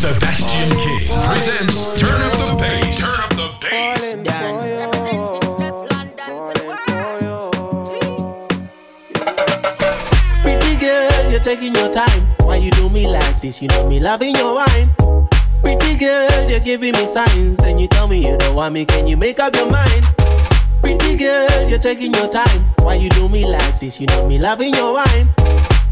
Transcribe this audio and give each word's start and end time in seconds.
Sebastian 0.00 0.70
King 0.70 1.12
presents 1.28 1.92
Turn 2.00 2.22
Up 2.22 2.32
the 2.32 2.56
Bass. 2.56 3.00
Turn 3.00 3.20
Up 3.20 3.28
the 3.36 3.52
Bass. 3.60 3.84
Pretty 10.42 10.76
girl, 10.80 11.30
you're 11.30 11.40
taking 11.40 11.74
your 11.74 11.90
time. 11.90 12.26
Why 12.38 12.56
you 12.56 12.70
do 12.70 12.88
me 12.88 13.10
like 13.10 13.42
this? 13.42 13.60
You 13.60 13.68
know 13.68 13.86
me 13.90 14.00
loving 14.00 14.34
your 14.36 14.54
wine. 14.54 14.88
Pretty 15.62 15.96
girl, 15.96 16.48
you're 16.48 16.60
giving 16.60 16.92
me 16.92 17.06
signs. 17.06 17.58
Then 17.58 17.76
you 17.76 17.86
tell 17.86 18.08
me 18.08 18.26
you 18.26 18.38
don't 18.38 18.54
want 18.54 18.72
me. 18.72 18.86
Can 18.86 19.06
you 19.06 19.18
make 19.18 19.38
up 19.38 19.54
your 19.54 19.70
mind? 19.70 20.02
Pretty 20.82 21.14
girl, 21.18 21.68
you're 21.68 21.78
taking 21.78 22.14
your 22.14 22.28
time. 22.30 22.64
Why 22.78 22.94
you 22.94 23.10
do 23.10 23.28
me 23.28 23.46
like 23.46 23.78
this? 23.78 24.00
You 24.00 24.06
know 24.06 24.26
me 24.26 24.38
loving 24.38 24.72
your 24.72 24.94
wine. 24.94 25.28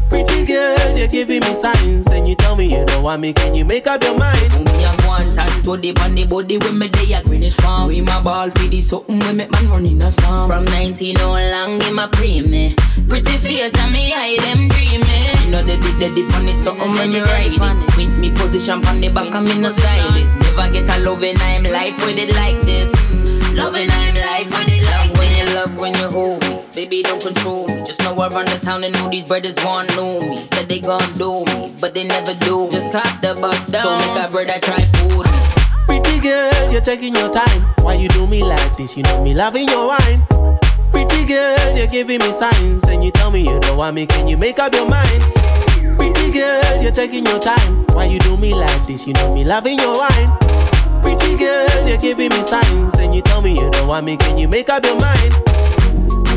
Pretty 0.09 0.45
girl, 0.45 0.97
you're 0.97 1.07
giving 1.07 1.41
me 1.41 1.53
signs. 1.55 2.05
Then 2.05 2.25
you 2.25 2.35
tell 2.35 2.55
me 2.55 2.65
you 2.65 2.83
don't 2.85 3.03
want 3.03 3.21
me. 3.21 3.33
Can 3.33 3.53
you 3.53 3.63
make 3.63 3.87
up 3.87 4.03
your 4.03 4.17
mind? 4.17 4.51
Me 4.53 4.83
a 4.83 4.95
want 5.07 5.37
and 5.37 5.63
to 5.63 5.77
the 5.77 5.91
bunny 5.93 6.25
body 6.25 6.57
when 6.57 6.79
me 6.79 6.87
day 6.89 7.13
a 7.13 7.23
Greenwich 7.23 7.55
farm. 7.55 7.89
We 7.89 8.01
my 8.01 8.21
ball 8.21 8.49
for 8.49 8.67
the 8.67 8.81
something 8.81 9.19
when 9.19 9.37
make 9.37 9.51
man 9.51 9.67
run 9.67 9.85
in 9.85 10.01
a 10.01 10.11
storm. 10.11 10.49
From 10.49 10.65
19 10.65 11.19
all 11.21 11.33
long 11.51 11.81
in 11.81 11.93
my 11.93 12.07
pre 12.07 12.41
me. 12.41 12.75
Pretty 13.07 13.37
face 13.37 13.77
and 13.77 13.93
me 13.93 14.11
eye 14.13 14.37
them 14.41 14.67
dreaming. 14.69 15.45
You 15.45 15.51
know 15.51 15.63
they 15.63 15.77
did 15.77 15.97
the 15.99 16.09
dip 16.13 16.33
on 16.35 16.47
it 16.47 16.57
something 16.57 16.91
when 16.91 17.11
me 17.11 17.21
ride 17.21 17.53
it. 17.53 17.97
With 17.97 18.19
me 18.19 18.31
position 18.31 18.85
on 18.85 19.01
the 19.01 19.09
back 19.09 19.33
and 19.33 19.47
me 19.47 19.59
no 19.59 19.69
style 19.69 20.15
it. 20.15 20.25
Never 20.25 20.71
get 20.71 20.89
a 20.89 20.99
loving 21.03 21.37
I'm 21.39 21.63
life 21.63 21.97
with 22.05 22.17
it 22.17 22.33
like 22.35 22.61
this. 22.61 22.91
Loving 23.53 23.89
I'm 23.91 24.15
life 24.15 24.49
with 24.49 24.73
it 24.73 24.83
like 24.89 25.17
when 25.17 25.31
you 25.37 25.55
love 25.55 25.79
when 25.79 25.93
you 25.95 26.09
hold 26.09 26.41
me. 26.49 26.58
Baby 26.73 27.01
don't 27.01 27.21
control 27.21 27.67
me. 27.67 27.83
Just 27.85 28.01
know 28.03 28.13
I 28.13 28.27
run 28.29 28.45
the 28.45 28.59
town 28.61 28.83
and 28.83 28.93
know 28.93 29.09
these 29.09 29.27
brothers 29.27 29.55
want 29.65 29.89
know 29.95 30.19
me. 30.19 30.37
Said 30.53 30.69
they 30.69 30.79
gon' 30.79 31.01
do 31.17 31.43
me, 31.45 31.73
but 31.81 31.93
they 31.93 32.03
never 32.03 32.33
do. 32.45 32.69
Just 32.71 32.91
cop 32.91 33.09
the 33.21 33.33
bus 33.41 33.65
down. 33.71 33.83
So 33.83 33.97
make 33.97 34.47
a 34.47 34.53
i 34.53 34.59
try 34.59 34.79
food. 35.01 35.25
Pretty 35.87 36.19
girl, 36.19 36.71
you're 36.71 36.81
taking 36.81 37.15
your 37.15 37.29
time. 37.29 37.61
Why 37.81 37.95
you 37.95 38.07
do 38.09 38.27
me 38.27 38.43
like 38.43 38.77
this? 38.77 38.95
You 38.95 39.03
know 39.03 39.23
me 39.23 39.33
loving 39.33 39.67
your 39.67 39.87
wine. 39.87 40.21
Pretty 40.93 41.25
girl, 41.25 41.75
you're 41.75 41.87
giving 41.87 42.19
me 42.19 42.31
signs. 42.31 42.83
Then 42.83 43.01
you 43.01 43.11
tell 43.11 43.31
me 43.31 43.41
you 43.41 43.59
don't 43.59 43.77
want 43.77 43.95
me. 43.95 44.05
Can 44.05 44.27
you 44.27 44.37
make 44.37 44.59
up 44.59 44.73
your 44.73 44.87
mind? 44.87 45.23
Pretty 45.97 46.31
girl, 46.31 46.81
you're 46.81 46.91
taking 46.91 47.25
your 47.25 47.39
time. 47.39 47.85
Why 47.97 48.05
you 48.05 48.19
do 48.19 48.37
me 48.37 48.53
like 48.53 48.85
this? 48.85 49.07
You 49.07 49.13
know 49.13 49.33
me 49.33 49.43
loving 49.43 49.79
your 49.79 49.97
wine. 49.97 50.29
Pretty 51.01 51.35
girl, 51.35 51.87
you're 51.87 51.97
giving 51.97 52.29
me 52.29 52.43
signs. 52.43 52.93
Then 52.93 53.11
you 53.11 53.23
tell 53.23 53.41
me 53.41 53.55
you 53.57 53.71
don't 53.71 53.87
want 53.87 54.05
me. 54.05 54.17
Can 54.17 54.37
you 54.37 54.47
make 54.47 54.69
up 54.69 54.85
your 54.85 54.99
mind? 54.99 55.48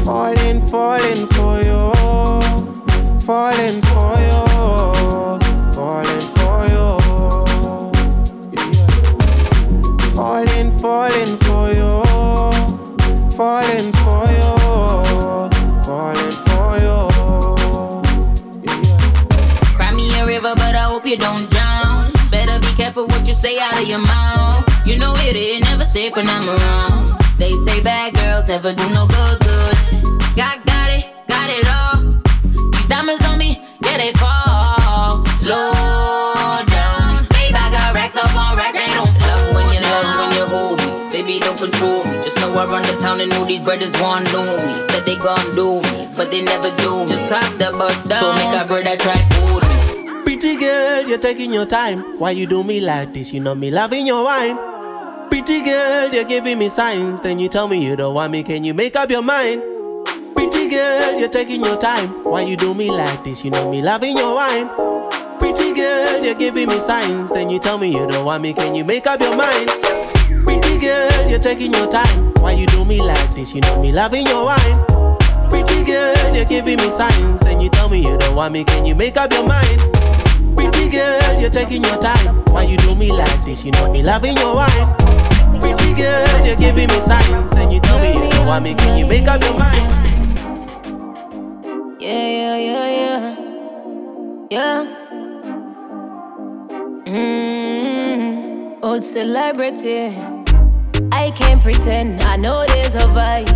Falling, 0.05 0.61
falling 0.67 1.27
for 1.29 1.59
you. 1.63 1.93
Falling 3.21 3.81
for 3.91 4.15
you. 4.27 4.41
Falling 5.73 6.27
for 6.37 6.67
you. 6.73 6.87
Yeah. 8.53 8.87
Falling, 10.17 10.71
falling 10.83 11.37
for 11.47 11.69
you. 11.79 12.03
Falling 13.39 13.93
for 14.03 14.27
you. 14.37 14.51
Falling 15.87 16.37
for 16.51 16.73
you. 16.83 16.99
Cry 19.77 19.93
me 19.95 20.11
a 20.19 20.27
river, 20.27 20.55
but 20.57 20.75
I 20.75 20.87
hope 20.91 21.07
you 21.07 21.17
don't 21.17 21.49
drown. 21.51 22.13
Better 22.31 22.59
be 22.59 22.75
careful 22.77 23.07
what 23.07 23.27
you 23.27 23.35
say 23.35 23.61
out 23.61 23.81
of 23.81 23.89
your 23.89 24.01
mouth. 24.01 24.65
You 24.85 24.99
know 24.99 25.15
it 25.19 25.37
ain't 25.37 25.65
never 25.65 25.85
safe 25.85 26.17
when 26.17 26.27
I'm 26.29 26.49
around. 26.49 27.21
They 27.39 27.53
say 27.53 27.81
bad 27.83 28.15
girls 28.15 28.49
never 28.49 28.75
do 28.75 28.89
no 28.91 29.07
good, 29.07 29.41
good. 29.41 29.62
Got, 30.35 30.65
it, 30.89 31.05
got 31.29 31.49
it 31.51 31.67
all. 31.69 32.01
These 32.73 32.89
diamonds 32.89 33.25
on 33.27 33.39
me, 33.39 33.61
yeah, 33.85 33.99
they 33.99 34.13
fall. 34.13 35.25
Slow 35.45 35.71
down. 36.73 37.29
Babe, 37.29 37.53
I 37.53 37.69
got 37.69 37.95
racks 37.95 38.17
up 38.17 38.35
on 38.35 38.57
racks, 38.57 38.73
they 38.73 38.89
don't 38.97 39.13
flow. 39.21 39.61
When 39.61 39.69
you 39.75 39.81
love, 39.85 40.19
when 40.19 40.33
you 40.33 40.47
hold 40.49 40.79
me. 40.81 40.89
Baby, 41.13 41.39
don't 41.39 41.59
control 41.59 42.03
me. 42.05 42.25
Just 42.25 42.39
know 42.39 42.49
I 42.55 42.65
run 42.65 42.83
the 42.83 42.97
town 42.99 43.21
and 43.21 43.29
know 43.31 43.45
these 43.45 43.63
brothers 43.63 43.93
want 44.01 44.25
know 44.33 44.41
me. 44.41 44.73
Said 44.89 45.05
they 45.05 45.19
gon' 45.19 45.55
do 45.55 45.83
me, 45.85 46.09
but 46.17 46.31
they 46.31 46.41
never 46.43 46.71
do. 46.81 47.05
Me. 47.05 47.13
Just 47.13 47.29
cop 47.29 47.45
the 47.59 47.71
bus 47.77 48.09
down. 48.09 48.21
So 48.21 48.33
make 48.33 48.57
a 48.57 48.65
brother 48.65 48.97
try 48.97 49.17
food 49.37 49.63
me. 49.69 50.25
Pretty 50.25 50.57
girl, 50.57 51.07
you're 51.07 51.19
taking 51.19 51.53
your 51.53 51.67
time. 51.67 52.19
Why 52.19 52.31
you 52.31 52.47
do 52.47 52.65
me 52.65 52.81
like 52.81 53.13
this? 53.13 53.35
You 53.35 53.41
know 53.41 53.55
me 53.55 53.71
loving 53.71 54.07
your 54.07 54.25
wine. 54.25 54.57
Pretty 55.29 55.63
girl, 55.63 56.09
you're 56.09 56.25
giving 56.25 56.59
me 56.59 56.71
signs. 56.71 57.21
Then 57.21 57.39
you 57.39 57.49
tell 57.49 57.69
me 57.69 57.85
you 57.85 57.97
don't 57.97 58.15
want 58.15 58.33
me. 58.33 58.43
Can 58.43 58.65
you 58.65 58.73
make 58.73 58.97
up 58.97 59.11
your 59.11 59.23
mind? 59.23 59.63
Girl, 60.73 61.21
you're 61.21 61.29
taking 61.29 61.63
your 61.63 61.77
time. 61.77 62.09
Why 62.25 62.41
you 62.41 62.57
do 62.57 62.73
me 62.73 62.91
like 62.91 63.23
this? 63.25 63.45
You 63.45 63.51
know 63.51 63.71
me 63.71 63.83
loving 63.83 64.17
your 64.17 64.35
wine. 64.35 64.71
Pretty 65.39 65.75
girl, 65.75 66.25
you're 66.25 66.35
giving 66.35 66.67
me 66.67 66.81
signs. 66.81 67.31
Then 67.31 67.51
you 67.51 67.59
tell 67.59 67.77
me 67.77 67.89
you 67.89 68.07
don't 68.07 68.25
want 68.25 68.43
me. 68.43 68.55
Can 68.55 68.75
you 68.75 68.83
make 68.83 69.07
up 69.07 69.21
your 69.21 69.37
mind? 69.37 69.69
Pretty 70.47 70.79
girl, 70.79 71.29
you're 71.29 71.39
taking 71.39 71.75
your 71.75 71.91
time. 71.91 72.33
Why 72.41 72.53
you 72.53 72.65
do 72.65 72.87
me 72.87 73.03
like 73.03 73.35
this? 73.35 73.55
You 73.55 73.61
know 73.61 73.83
me 73.83 73.93
loving 73.93 74.27
your 74.27 74.47
wine. 74.47 74.79
Pretty 75.51 75.85
girl, 75.85 76.35
you're 76.35 76.47
giving 76.47 76.79
me 76.79 76.91
signs. 76.91 77.41
Then 77.41 77.61
you 77.61 77.69
tell 77.69 77.91
me 77.91 77.99
you 77.99 78.17
don't 78.17 78.35
want 78.35 78.55
me. 78.55 78.65
Can 78.65 78.87
you 78.87 78.95
make 78.95 79.19
up 79.19 79.31
your 79.31 79.47
mind? 79.47 79.79
Pretty 80.57 80.89
girl, 80.89 81.39
you're 81.39 81.51
taking 81.51 81.83
your 81.85 81.99
time. 81.99 82.47
Why 82.47 82.63
you 82.63 82.79
do 82.79 82.95
me 82.95 83.13
like 83.13 83.45
this? 83.45 83.63
You 83.63 83.73
know 83.73 83.93
me 83.93 84.03
loving 84.03 84.39
your 84.39 84.55
wine. 84.55 84.87
Pretty 85.61 85.93
girl, 85.93 86.47
you're 86.47 86.57
giving 86.57 86.89
me 86.89 87.01
signs. 87.03 87.51
Then 87.51 87.71
you 87.71 87.79
tell 87.81 87.99
me 88.01 88.15
you 88.15 88.31
don't 88.31 88.47
want 88.47 88.65
me. 88.65 88.75
Can 88.75 88.97
you 88.97 89.05
make 89.05 89.29
up 89.29 89.43
your 89.43 89.53
mind? 89.59 89.62
Yeah. 94.53 94.85
Mmm. 97.07 98.79
Old 98.83 99.03
celebrity. 99.03 100.13
I 101.11 101.31
can't 101.31 101.63
pretend. 101.63 102.23
I 102.23 102.37
know 102.37 102.67
there's 102.67 102.95
a 102.95 103.09
vibe. 103.17 103.49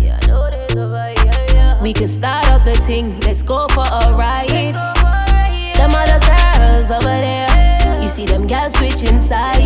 Yeah, 0.00 0.18
I 0.22 0.26
know 0.26 0.48
there's 0.48 0.72
a 0.72 0.88
vibe. 0.88 1.22
Yeah, 1.22 1.52
yeah. 1.52 1.82
We 1.82 1.92
can 1.92 2.08
start 2.08 2.48
up 2.48 2.64
the 2.64 2.76
thing. 2.76 3.20
Let's 3.20 3.42
go 3.42 3.68
for 3.68 3.84
a 3.84 4.16
ride. 4.16 4.48
Them 5.76 5.94
other 5.94 6.18
girls 6.24 6.90
over 6.90 7.16
there. 7.26 8.00
You 8.00 8.08
see 8.08 8.24
them 8.24 8.46
girls 8.46 8.72
switching 8.72 9.20
sides. 9.20 9.60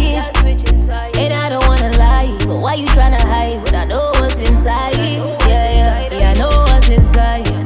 And 1.17 1.33
I 1.33 1.49
don't 1.49 1.65
wanna 1.69 1.97
lie. 1.97 2.37
But 2.41 2.57
why 2.57 2.75
you 2.75 2.89
tryna 2.89 3.21
hide 3.21 3.63
when 3.63 3.77
I 3.77 3.85
know 3.85 4.11
what's 4.15 4.35
inside? 4.35 4.97
Yeah, 4.97 5.39
yeah. 5.47 6.13
Yeah, 6.13 6.31
I 6.31 6.35
know 6.35 6.65
what's 6.67 6.89
inside. 6.89 7.47
Yeah, 7.47 7.61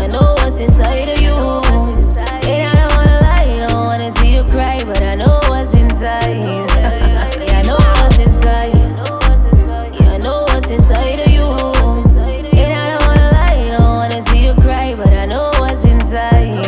I 0.00 0.06
know 0.06 0.34
what's 0.38 0.56
inside 0.56 1.10
of 1.10 1.18
you. 1.19 1.19
And 1.19 1.19
you 4.40 4.46
cry, 4.50 4.82
but 4.84 5.02
I 5.02 5.14
know 5.14 5.38
what's 5.48 5.74
inside. 5.74 6.36
yeah, 6.36 7.58
I 7.58 7.62
know 7.62 7.76
what's 7.76 8.16
inside. 8.16 8.72
Yeah, 10.00 10.12
I 10.12 10.18
know 10.18 10.44
what's 10.48 10.66
inside 10.68 11.20
of 11.20 11.30
you. 11.30 11.44
And 12.58 12.72
I 12.72 12.88
don't 12.90 13.06
wanna 13.06 13.30
lie, 13.32 13.76
don't 13.76 13.96
wanna 14.00 14.22
see 14.22 14.44
you 14.46 14.54
cry, 14.54 14.94
but 14.94 15.12
I 15.12 15.26
know 15.26 15.50
what's 15.58 15.84
inside. 15.84 16.64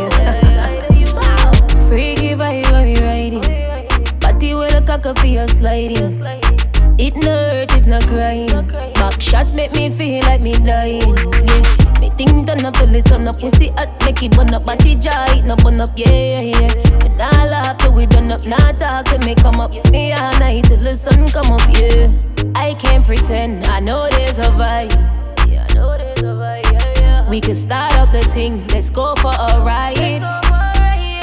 Freaky 1.88 2.34
vibe, 2.34 2.70
where 2.72 2.84
we 2.84 2.96
riding? 3.00 4.18
Body 4.20 4.54
with 4.54 4.74
a 4.74 4.82
cocker 4.86 5.14
for 5.14 5.26
your 5.26 5.48
sliding. 5.48 6.61
It 6.98 7.16
no 7.16 7.30
hurt 7.30 7.72
if 7.72 7.86
not 7.86 8.02
crying. 8.06 8.48
Back 8.94 9.20
shots 9.20 9.52
make 9.52 9.72
me 9.72 9.90
feel 9.90 10.22
like 10.24 10.40
me 10.40 10.52
dying. 10.52 11.16
Yeah. 11.16 12.00
Me 12.00 12.10
think 12.10 12.46
done 12.46 12.64
up 12.64 12.74
to 12.74 12.86
listen 12.86 13.26
up. 13.26 13.38
Pussy 13.40 13.68
hot, 13.68 13.88
make 14.04 14.22
it 14.22 14.36
burn 14.36 14.52
up. 14.52 14.64
Body 14.64 14.94
jaw, 14.96 15.24
it 15.30 15.44
no 15.44 15.56
burn 15.56 15.80
up. 15.80 15.90
Yeah, 15.96 16.10
yeah, 16.10 16.40
yeah. 16.40 17.04
And 17.06 17.20
I 17.20 17.46
laugh 17.46 17.78
till 17.78 17.94
we 17.94 18.06
done 18.06 18.30
up. 18.30 18.44
Nah 18.44 18.72
talk 18.72 19.06
till 19.06 19.18
me 19.20 19.34
come 19.34 19.58
up. 19.58 19.72
Yeah, 19.92 20.16
all 20.20 20.38
night 20.38 20.64
till 20.64 20.76
the 20.76 20.94
sun 20.96 21.30
come 21.30 21.52
up. 21.52 21.62
Yeah. 21.72 22.10
I 22.54 22.74
can't 22.74 23.04
pretend. 23.04 23.64
I 23.66 23.80
know 23.80 24.08
there's 24.10 24.38
a 24.38 24.50
vibe. 24.52 24.92
Yeah, 25.50 25.66
I 25.68 25.74
know 25.74 25.96
there's 25.96 26.20
a 26.20 26.34
vibe. 26.36 26.72
Yeah, 26.72 27.00
yeah. 27.00 27.28
We 27.28 27.40
can 27.40 27.54
start 27.54 27.94
up 27.94 28.12
the 28.12 28.22
thing. 28.30 28.66
Let's 28.68 28.90
go 28.90 29.14
for 29.16 29.32
a 29.32 29.60
ride. 29.64 30.22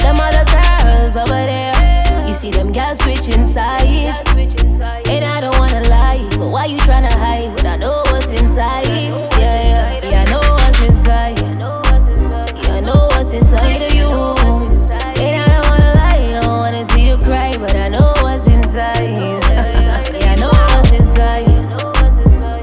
Them 0.00 0.18
other 0.18 0.44
girls 0.50 1.16
over 1.16 1.30
there. 1.30 2.26
You 2.26 2.34
see 2.34 2.50
them 2.50 2.72
girls 2.72 2.98
switching 2.98 3.46
sides. 3.46 4.59
And 4.82 5.24
I 5.24 5.40
don't 5.40 5.58
wanna 5.58 5.82
lie. 5.88 6.26
But 6.38 6.48
why 6.48 6.64
you 6.66 6.78
tryna 6.78 7.12
hide 7.12 7.54
when 7.54 7.66
I 7.66 7.76
know 7.76 8.02
what's 8.06 8.26
inside? 8.28 8.86
Yeah, 8.86 9.28
yeah, 9.38 10.00
yeah, 10.10 10.22
I 10.22 10.30
know 10.30 10.40
what's 10.40 10.82
inside. 10.82 11.38
Yeah, 11.38 12.74
I 12.74 12.80
know 12.80 13.08
what's 13.10 13.30
inside 13.30 13.82
of 13.82 13.92
you. 13.94 14.08
And 14.08 15.36
I 15.36 15.46
don't 15.52 15.68
wanna 15.68 15.92
lie, 15.94 16.40
don't 16.40 16.58
wanna 16.58 16.84
see 16.86 17.06
you 17.08 17.18
cry, 17.18 17.56
but 17.58 17.76
I 17.76 17.88
know 17.88 18.14
what's 18.22 18.46
inside. 18.46 19.10
Yeah, 19.50 20.32
I 20.32 20.34
know 20.36 20.50
what's 20.50 20.90
inside. 20.92 21.46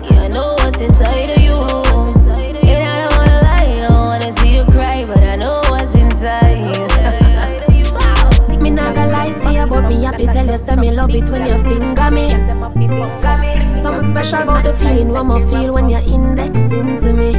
Yeah, 0.10 0.22
I 0.24 0.28
know 0.28 0.56
what's 0.58 0.80
inside 0.80 1.30
of 1.30 1.42
you. 1.42 1.54
And 2.66 2.84
I 2.84 3.08
don't 3.08 3.18
wanna 3.18 3.40
lie, 3.44 3.80
don't 3.88 4.06
wanna 4.08 4.32
see 4.40 4.56
you 4.56 4.66
cry, 4.66 5.06
but 5.06 5.24
I 5.24 5.36
know 5.36 5.62
what's 5.70 5.94
inside. 5.96 6.66
Me 8.62 8.70
not 8.72 8.96
gonna 8.96 9.12
lie 9.12 9.34
to 9.34 9.52
you, 9.54 9.68
but 9.68 9.82
me 9.88 10.04
happy 10.04 10.26
tell 10.28 10.46
you, 10.48 10.58
say 10.58 10.76
me 10.76 10.92
love 10.92 11.12
it 11.12 11.30
when 11.30 11.46
you. 11.46 11.52
Something 11.58 11.77
special 14.28 14.44
about 14.44 14.64
the 14.64 14.74
feeling 14.74 15.10
one 15.10 15.28
more 15.28 15.40
feel 15.40 15.74
when 15.74 15.90
you're 15.90 16.02
indexing 16.02 16.98
to 16.98 17.14
me. 17.14 17.32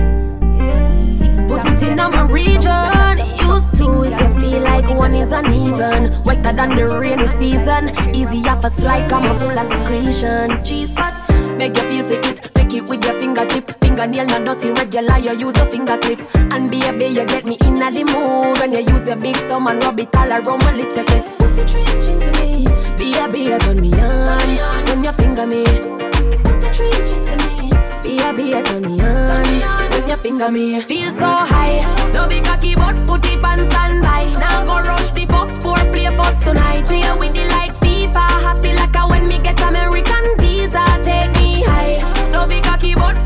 put 1.47 1.67
it 1.67 1.83
in 1.83 1.97
my 1.97 2.23
region. 2.23 3.19
Used 3.47 3.77
to 3.77 4.05
if 4.05 4.19
you 4.21 4.41
feel 4.41 4.61
like 4.63 4.89
one 4.89 5.15
is 5.15 5.31
uneven. 5.31 6.23
Wetter 6.25 6.53
than 6.53 6.77
the 6.77 6.87
rainy 6.99 7.27
season. 7.27 7.91
Easy 8.15 8.41
off 8.49 8.65
a 8.65 8.71
slide, 8.71 9.09
come 9.11 9.27
a 9.27 9.39
full 9.39 9.59
of 9.59 9.71
secretion. 9.71 10.65
Cheese 10.65 10.93
pot, 10.95 11.15
make 11.59 11.77
you 11.77 11.83
feel 11.83 12.05
for 12.05 12.29
it. 12.29 12.51
Take 12.55 12.73
it 12.73 12.89
with 12.89 13.05
your 13.05 13.19
fingertip. 13.21 13.83
Fingernail 13.83 14.27
not 14.27 14.45
dirty, 14.45 14.71
regular. 14.71 15.19
You 15.19 15.33
use 15.33 15.59
a 15.59 15.71
finger 15.71 15.99
clip. 15.99 16.21
And 16.53 16.71
baby, 16.71 17.07
you 17.07 17.27
get 17.27 17.45
me 17.45 17.59
in 17.67 17.81
the 17.81 18.05
mood 18.13 18.59
when 18.61 18.73
you 18.73 18.93
use 18.93 19.07
your 19.07 19.17
big 19.17 19.37
thumb 19.49 19.67
and 19.67 19.83
rub 19.85 20.01
it 20.01 20.17
all 20.17 20.31
around 20.31 20.65
my 20.65 20.73
little 20.73 21.05
bit. 21.05 21.39
Put 21.39 21.55
the 21.55 21.65
trench 21.67 22.07
into 22.07 22.31
me. 22.41 22.65
Baby, 22.97 23.59
turn 23.59 23.81
me 23.81 23.93
on 24.01 24.87
when 24.87 25.05
you 25.05 25.13
finger 25.13 25.47
me. 25.47 26.08
Put 26.79 26.93
the 26.93 26.97
trench 26.97 27.11
into 27.11 27.35
me. 27.49 27.71
Baby, 28.03 28.63
turn 28.63 28.83
me 28.83 29.03
on 29.03 29.91
when 29.91 30.09
you 30.09 30.17
finger 30.19 30.51
me. 30.51 30.81
Feel 30.81 31.11
so 31.11 31.27
high. 31.27 31.83
No 32.13 32.29
be 32.29 32.41
cocky, 32.41 32.77
but 32.77 32.95
put 33.09 33.27
it 33.27 33.43
on 33.43 33.69
standby. 33.69 34.33
Now 34.39 34.65
go 34.65 34.79
rush 34.87 35.11
the 35.11 35.27
fuck 35.27 35.51
for 35.61 35.77
play 35.91 36.07
post 36.17 36.47
tonight. 36.47 36.87
Play 36.87 37.03
with 37.19 37.35
the 37.35 37.47
like 37.47 37.75
FIFA. 37.81 38.23
Happy 38.47 38.75
like 38.75 38.95
a 38.95 39.09
when 39.09 39.27
me 39.27 39.41
get 39.41 39.61
American 39.61 40.37
visa. 40.39 40.85
Take 41.03 41.33
me 41.33 41.65
high. 41.65 41.99
No 42.31 42.47
be 42.47 42.61
cocky, 42.61 42.95
but 42.95 43.18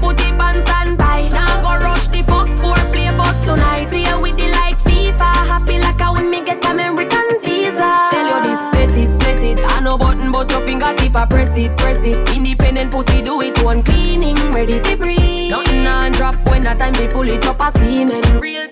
time 16.74 16.92
pull 17.08 17.28
it 17.28 17.46
up 17.46 17.60
a 17.60 17.70
semen. 17.72 18.40
Real 18.40 18.71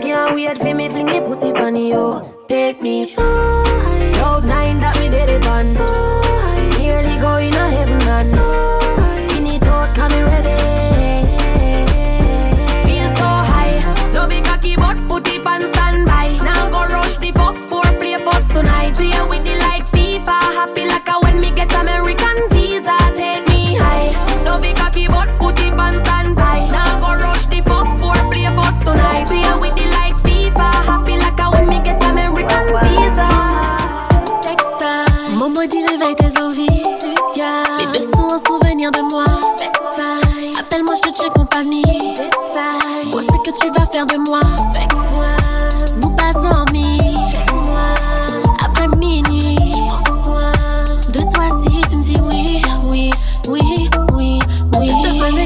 can't 0.00 0.34
wait 0.34 0.58
for 0.58 0.74
me 0.74 0.88
fling 0.88 1.08
it 1.08 1.24
pussy 1.24 1.52
on 1.52 1.76
you. 1.76 2.22
Take 2.48 2.80
me 2.82 3.04
so 3.04 3.69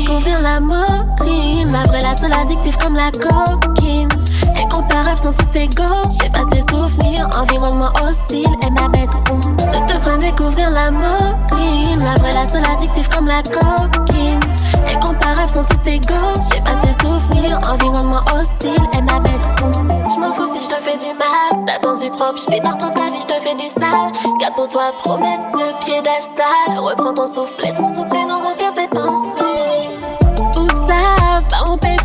Découvrir 0.04 0.42
l'amour. 0.42 1.06
La 1.72 1.82
vraie, 1.84 2.02
la 2.02 2.14
seule 2.14 2.34
addictive 2.34 2.76
comme 2.76 2.94
la 2.94 3.10
coquine. 3.10 4.10
Incomparable 4.62 5.16
sans 5.16 5.32
tout 5.32 5.46
ego. 5.54 5.82
J'efface 6.20 6.46
tes 6.50 6.60
souvenirs, 6.60 7.26
environnement 7.40 7.88
hostile 8.06 8.46
et 8.66 8.70
ma 8.70 8.86
bedroom. 8.88 9.40
Je 9.60 9.78
te 9.86 9.98
ferai 10.04 10.18
découvrir. 10.18 10.70
La 10.70 10.90
vraie, 10.90 12.32
la 12.32 12.46
seule 12.46 12.66
addictive 12.66 13.08
comme 13.08 13.26
la 13.26 13.42
coquine. 13.44 14.40
Incomparable 14.94 15.48
sans 15.48 15.64
tout 15.64 15.88
ego. 15.88 16.14
J'efface 16.52 16.80
tes 16.82 16.92
souvenirs, 17.02 17.58
environnement 17.72 18.20
hostile 18.38 18.76
et 18.98 19.00
ma 19.00 19.20
bedroom. 19.20 19.88
Je 20.14 20.20
m'en 20.20 20.30
fous 20.32 20.52
si 20.52 20.60
je 20.60 20.68
te 20.68 20.82
fais 20.82 20.98
du 20.98 21.14
mal. 21.14 21.64
T'attends 21.66 21.96
du 21.96 22.10
propre, 22.10 22.38
je 22.44 22.50
débarque 22.50 22.78
dans 22.78 22.90
ta 22.90 23.10
vie, 23.10 23.20
je 23.20 23.26
te 23.26 23.40
fais 23.40 23.54
du 23.54 23.68
sale. 23.68 24.12
Garde 24.38 24.54
pour 24.54 24.68
toi 24.68 24.92
promesse 24.98 25.40
de 25.54 25.82
piédestal. 25.82 26.76
Reprends 26.76 27.14
ton 27.14 27.26
souffle, 27.26 27.62
laisse-moi 27.62 27.92
tout 27.96 28.04
prénom 28.04 28.42
remplir 28.42 28.70
tes 28.74 28.86
pensées. 28.88 29.43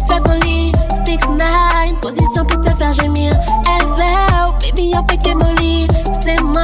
Mon 0.09 0.15
père 0.15 0.23
fait 0.23 0.39
folie. 0.41 0.71
6-9, 1.05 1.99
position 2.01 2.45
pour 2.45 2.61
te 2.61 2.69
faire 2.77 2.93
gémir. 2.93 3.31
Ever, 3.79 4.53
baby, 4.61 4.91
en 4.97 5.03
piqué 5.03 5.33
molly. 5.35 5.87
C'est 6.21 6.41
moi, 6.41 6.63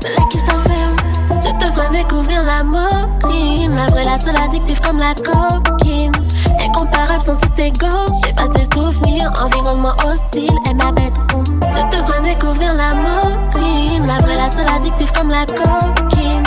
celle 0.00 0.16
qui 0.30 0.38
s'enferme. 0.38 0.96
Je 1.30 1.50
te 1.58 1.72
ferai 1.72 1.88
découvrir 1.90 2.42
l'amour. 2.44 3.08
La 3.74 3.86
vraie, 3.86 4.04
la 4.04 4.18
seule 4.18 4.36
addictive 4.36 4.80
comme 4.80 4.98
la 4.98 5.14
coquine. 5.14 6.12
Incomparable 6.60 7.22
sans 7.22 7.36
tout 7.36 7.48
ego. 7.58 7.88
J'efface 8.22 8.50
tes 8.50 8.64
souvenirs, 8.64 9.32
environnement 9.42 9.94
hostile 10.06 10.54
et 10.70 10.74
ma 10.74 10.92
bedroom. 10.92 11.44
Je 11.72 11.82
te 11.88 11.96
ferai 11.96 12.20
découvrir 12.22 12.74
l'amour. 12.74 13.38
La 14.06 14.18
vraie, 14.18 14.34
la 14.34 14.50
seule 14.50 14.68
addictive 14.68 15.10
comme 15.12 15.30
la 15.30 15.46
coquine. 15.46 16.42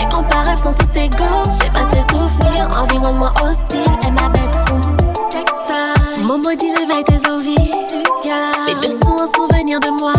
Incomparable 0.00 0.58
sans 0.58 0.72
tout 0.72 0.86
ego. 0.94 1.24
J'efface 1.60 1.88
tes 1.90 2.02
souvenirs, 2.02 2.70
environnement 2.80 3.32
hostile 3.42 3.92
et 4.06 4.10
ma 4.10 4.28
bedroom. 4.28 4.80
Body 6.48 6.72
réveille 6.72 7.04
tes 7.04 7.28
envies. 7.28 7.56
Mes 8.66 8.74
deux 8.76 8.98
sont 9.02 9.16
un 9.20 9.26
souvenir 9.26 9.80
de 9.80 9.90
moi. 10.00 10.14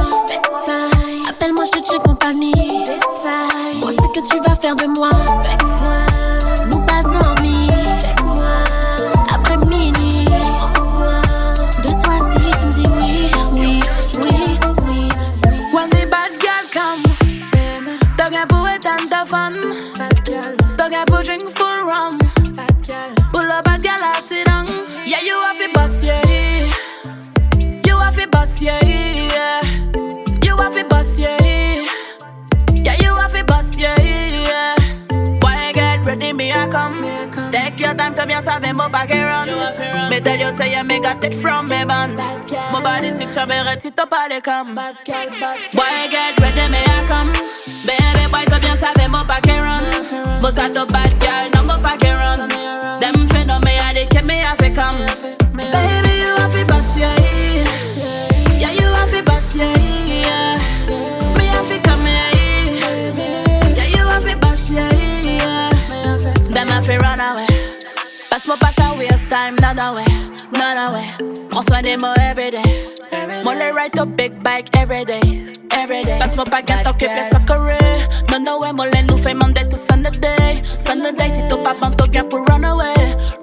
Take 38.20 38.32
your 38.32 38.42
time 38.42 38.62
to 38.62 38.68
bien 38.68 38.74
savoir 38.74 38.74
mon 38.74 38.92
pas 38.92 39.08
run. 39.08 40.10
Me 40.10 40.20
tell 40.20 40.38
you 40.38 40.52
say 40.52 40.72
yeah, 40.72 40.84
me 40.84 41.00
got 41.00 41.24
it 41.24 41.34
from 41.34 41.70
me 41.70 41.86
man. 41.86 42.18
My 42.18 42.82
body 42.82 43.12
sick, 43.12 43.32
chambered, 43.32 43.80
sit 43.80 43.98
up 43.98 44.12
all 44.12 44.28
the 44.28 44.42
come. 44.42 44.76
Boy, 44.76 46.08
get 46.12 46.38
ready, 46.42 46.70
me 46.70 46.80
I 46.84 47.06
come. 47.08 47.32
Baby, 47.86 48.30
boy, 48.30 48.44
to 48.44 48.60
bien 48.60 48.76
savoir 48.76 49.08
mon 49.08 49.26
pas 49.26 49.40
run. 49.48 50.42
Most 50.42 50.60
of 50.60 50.74
the 50.74 50.86
bad 50.92 51.18
girl, 51.22 51.50
no 51.54 51.64
more 51.64 51.82
pack 51.82 52.04
run. 52.04 52.50
Them 53.00 53.26
fin 53.30 53.50
on 53.50 53.62
me, 53.62 53.80
I 53.80 53.94
they 53.94 54.06
keep 54.06 54.26
me 54.26 54.40
have 54.40 54.58
to 54.58 54.70
come. 54.70 55.00
Baby, 55.56 56.20
you 56.20 56.36
have 56.36 56.52
to 56.52 56.66
bust 56.66 56.98
yeah. 57.00 57.16
Yeah, 58.60 58.72
you 58.72 58.94
have 58.96 59.12
to 59.12 59.24
bust 59.24 59.56
yeah. 59.56 59.74
yeah. 60.06 61.36
Me 61.38 61.46
have 61.46 61.70
to 61.70 61.80
come 61.80 62.06
yeah. 62.06 62.36
Yeah, 63.78 63.88
you 63.88 64.06
have 64.10 64.24
to 64.26 64.36
bust 64.40 64.72
yeah. 64.72 64.92
yeah. 65.24 65.70
Them 66.50 66.68
have 66.68 66.86
to 66.86 66.98
run 66.98 67.22
away. 67.22 67.49
Pass 68.50 68.62
my 68.62 68.66
back 68.66 68.80
a 68.80 68.98
waste 68.98 69.30
time, 69.30 69.56
none 69.62 69.78
away, 69.78 70.06
none 70.54 70.90
away. 70.90 71.08
Prends 71.50 71.68
soin 71.68 71.84
des 71.84 71.98
mots 71.98 72.16
every 72.20 72.50
day. 72.50 72.90
Moi, 73.44 73.54
les 73.54 73.70
ride 73.70 74.00
up 74.00 74.10
big 74.18 74.42
bike 74.42 74.76
every 74.76 75.06
day. 75.06 75.22
Every 75.72 76.04
day. 76.04 76.18
Passe 76.18 76.36
mon 76.36 76.46
baguette, 76.46 76.82
t'occupe 76.84 77.12
les 77.14 77.30
soccer. 77.30 77.78
Non, 78.32 78.48
away, 78.48 78.74
mon 78.74 78.86
laine 78.86 79.06
nous 79.08 79.18
fait 79.18 79.36
mander 79.36 79.70
tout 79.70 79.78
Sunday. 79.78 80.64
Sunday, 80.64 81.30
si 81.30 81.48
ton 81.48 81.62
papa 81.64 81.92
t'en 81.96 82.06
vient 82.06 82.24
pour 82.24 82.44
run 82.48 82.64
away. 82.64 82.96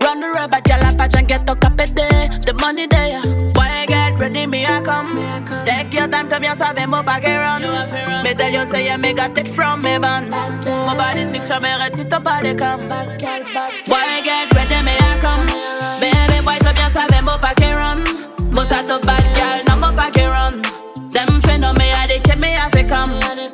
Run 0.02 0.24
away, 0.24 0.48
but 0.50 0.66
y'all 0.66 0.96
pas 0.96 1.06
get 1.06 1.46
to 1.46 1.54
capete. 1.54 2.44
The 2.44 2.52
money 2.54 2.88
there. 2.88 3.22
Boy, 3.52 3.86
get 3.86 4.18
ready, 4.18 4.44
me 4.48 4.66
I 4.66 4.80
come. 4.80 5.45
Take 5.66 5.92
your 5.94 6.06
time, 6.06 6.28
come 6.28 6.44
here, 6.44 6.54
save 6.54 6.88
mo 6.88 7.02
pas 7.02 7.20
run. 7.20 8.22
Me 8.22 8.34
tell 8.34 8.52
you, 8.52 8.64
say, 8.64 8.84
yeah, 8.84 8.96
me 8.96 9.12
got 9.12 9.36
it 9.36 9.48
from 9.48 9.82
me, 9.82 9.98
man. 9.98 10.30
My 10.30 10.94
body 10.96 11.24
sick, 11.24 11.44
tu 11.44 11.58
me 11.60 11.68
si 11.92 12.04
ton 12.04 12.22
pas 12.22 12.40
de 12.40 12.54
come. 12.54 12.88
Boy, 12.88 14.22
get 14.22 14.54
ready, 14.54 14.80
me 14.86 14.94
I 14.96 15.18
come. 15.20 15.46
Baby, 16.00 16.44
boy, 16.44 16.58
tu 16.58 16.72
bien, 16.72 16.90
save 16.90 17.20
mo 17.22 17.36
pas 17.38 17.54
run. 17.60 18.04
Most 18.54 18.70
of 18.70 18.86
the 18.86 19.00
bad 19.04 19.26
girl, 19.34 19.64
no 19.66 19.76
mo 19.76 19.96
pas 19.96 20.10
run. 20.16 20.62
Them 21.10 21.40
friend 21.40 21.64
of 21.64 21.76
me, 21.76 21.90
I 21.90 22.06
they 22.06 22.20
keep 22.20 22.38
me, 22.38 22.54
I 22.56 22.70
come. 22.84 23.45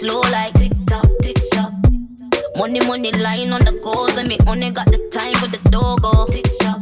Slow 0.00 0.20
like 0.32 0.54
tick 0.54 0.72
tock, 0.86 1.06
tick 1.20 1.36
tock. 1.52 1.74
Money, 2.56 2.80
money 2.86 3.12
lying 3.12 3.52
on 3.52 3.62
the 3.66 3.72
goals, 3.84 4.16
and 4.16 4.26
me 4.28 4.38
only 4.46 4.70
got 4.70 4.86
the 4.86 4.98
time 5.12 5.34
for 5.34 5.46
the 5.46 5.60
dogo. 5.68 6.24
Tick 6.32 6.46
tock. 6.60 6.80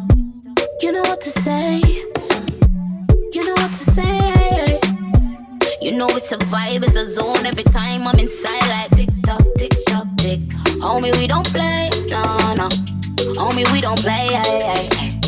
You 0.80 0.92
know 0.92 1.02
what 1.02 1.20
to 1.22 1.30
say. 1.30 1.80
You 3.34 3.42
know 3.46 3.56
what 3.62 3.72
to 3.72 3.84
say. 3.96 4.78
You 5.82 5.96
know 5.96 6.06
it's 6.10 6.30
a 6.30 6.38
vibe, 6.52 6.84
it's 6.84 6.94
a 6.94 7.04
zone. 7.04 7.44
Every 7.44 7.64
time 7.64 8.06
I'm 8.06 8.18
inside, 8.20 8.68
like 8.68 8.90
tick 8.92 9.10
tock, 9.26 9.42
tick 9.58 9.72
tock, 9.88 10.06
tick. 10.18 10.40
Homie, 10.78 11.10
we 11.18 11.26
don't 11.26 11.48
play, 11.48 11.90
no, 12.06 12.22
no. 12.54 12.68
Homie, 13.40 13.66
we 13.72 13.80
don't 13.80 13.98
play, 13.98 14.28
hey, 14.38 14.62
hey. 14.70 15.20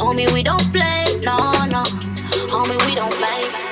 Homie, 0.00 0.32
we 0.32 0.42
don't 0.42 0.66
play, 0.72 1.04
no, 1.20 1.36
no. 1.74 1.82
Homie, 2.52 2.78
we 2.86 2.94
don't 2.94 3.12
play. 3.20 3.67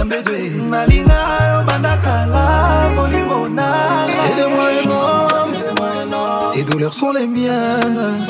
Bajoyo 0.00 0.04
ya 0.04 0.04
mbedwe. 0.04 0.38
Nalinga 0.70 1.20
yo 1.52 1.64
bandakala 1.66 2.46
bolingo 2.96 3.48
na 3.48 3.68
aide-moi 4.26 4.72
énorme 4.82 5.30
tes 6.52 6.64
douleurs 6.64 6.94
sont 6.94 7.12
les 7.12 7.26
miennes. 7.26 8.24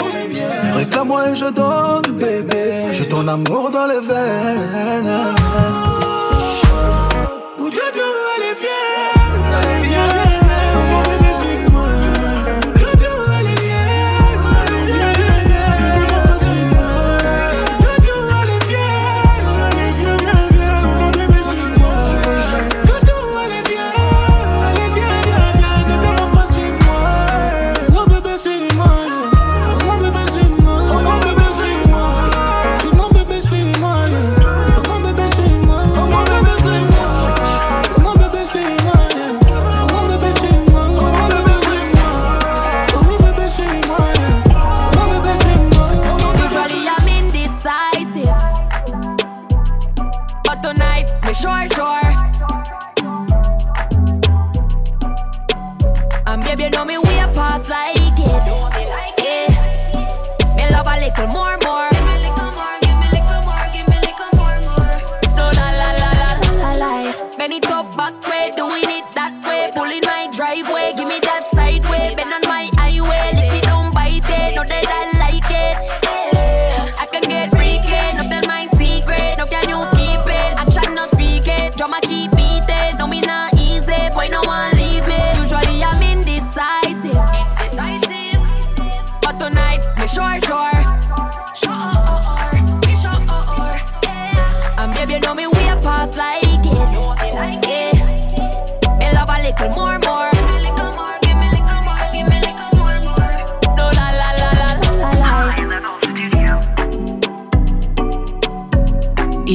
Réclame-moi 0.75 1.31
et 1.31 1.37
je 1.37 1.47
donne 1.47 2.19
bébé. 2.19 2.93
Je 2.93 3.05
ton 3.05 3.27
amour 3.27 3.71
dans 3.71 3.87
les 3.87 4.01
veines 4.01 5.35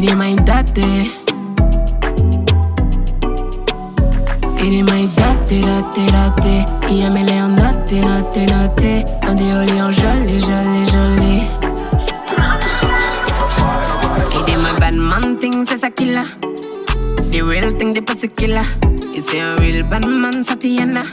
Idee 0.06 0.16
mai 0.16 0.36
date. 0.36 0.86
Idee 4.62 4.84
mai 4.84 5.08
date, 5.16 5.60
date, 5.66 6.06
date. 6.12 6.64
Ia 6.92 7.10
mele 7.10 7.32
andate, 7.42 8.00
nate, 8.06 8.46
nate 8.46 9.06
Dans 9.24 9.34
des 9.34 9.52
olés 9.52 9.82
en 9.82 9.90
jolé, 9.90 10.40
jolé, 10.40 10.86
jolé 10.92 11.46
Idee 14.38 14.58
my 14.62 14.80
bad 14.80 14.96
man 14.96 15.40
thing, 15.40 15.66
c'est 15.66 15.80
ça 15.80 15.90
qu'il 15.90 16.16
a. 16.16 16.24
The 17.32 17.42
real 17.42 17.76
thing, 17.76 17.92
the 17.92 18.02
pussy 18.02 18.28
killer. 18.28 18.62
It's 19.12 19.34
a 19.34 19.56
real 19.60 19.82
bad 19.90 20.06
man, 20.06 20.44
Satiana? 20.44 21.04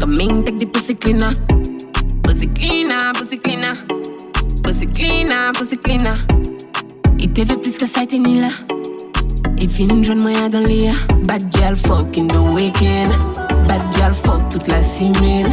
Come 0.00 0.18
in, 0.18 0.44
take 0.44 0.56
the 0.58 0.64
pussy 0.64 0.94
cleaner. 0.94 1.32
Pussy 2.22 2.46
cleaner, 2.46 3.12
pussy 3.12 3.36
cleaner. 3.36 3.74
Pussy 4.62 4.86
cleaner, 4.86 5.52
pussy 5.52 5.76
cleaner 5.76 6.14
Fait 7.34 7.56
plus 7.56 7.78
que 7.78 7.86
ça, 7.86 8.06
t'es 8.06 8.18
ni 8.18 8.40
là. 8.40 8.48
Et 9.58 9.66
finit 9.66 9.94
une 9.94 10.04
jeune 10.04 10.22
moyen 10.22 10.48
dans 10.48 10.60
l'IA. 10.60 10.92
Bad 11.24 11.42
girl 11.56 11.74
fuck 11.74 12.16
in 12.16 12.26
the 12.26 12.36
weekend. 12.54 13.10
Bad 13.66 13.82
girl 13.94 14.14
fuck 14.14 14.48
toute 14.50 14.68
la 14.68 14.82
semaine. 14.82 15.50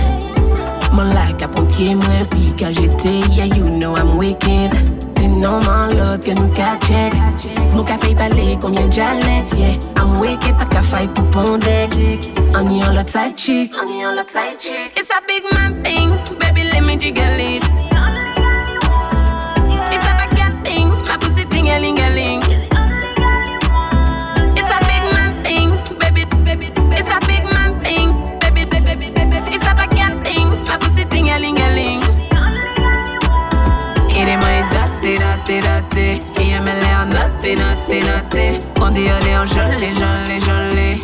Mon 0.93 1.03
like 1.03 1.41
à 1.41 1.47
pompier, 1.47 1.95
moi, 1.95 2.25
puis 2.29 2.53
quand 2.59 2.71
j'étais, 2.71 3.19
yeah, 3.33 3.45
you 3.45 3.65
know 3.79 3.95
I'm 3.95 4.17
wicked. 4.17 4.71
C'est 5.15 5.27
normal, 5.27 5.89
l'autre 5.97 6.19
que 6.19 6.31
nous 6.31 6.49
qu'à 6.53 6.77
check. 6.85 7.13
Mon 7.73 7.83
café 7.83 8.13
balai, 8.13 8.57
combien 8.61 8.85
de 8.85 8.91
jalettes, 8.91 9.53
yeah. 9.57 9.77
I'm 9.97 10.19
wicked, 10.19 10.57
pas 10.57 10.65
qu'à 10.65 10.81
fight 10.81 11.13
pour 11.13 11.31
pondre. 11.31 11.65
On 12.55 12.71
y 12.71 12.83
a 12.83 12.93
l'autre 12.93 13.09
side 13.09 13.37
chick. 13.37 13.71
On 13.81 13.99
y 13.99 14.03
a 14.03 14.11
l'autre 14.11 14.31
side 14.31 14.59
chick. 14.59 14.91
It's 14.97 15.09
a 15.11 15.21
big 15.27 15.43
man 15.53 15.81
thing, 15.83 16.09
baby, 16.39 16.69
let 16.71 16.81
me 16.81 16.99
jiggle 16.99 17.39
it. 17.39 17.68
gâté. 38.19 38.59
On 38.81 38.89
dit 38.89 39.07
allez, 39.07 39.37
on 39.37 39.45
joli, 39.45 39.93
joli, 39.93 40.39
joli. 40.39 40.99